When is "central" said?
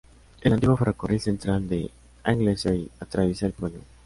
1.19-1.69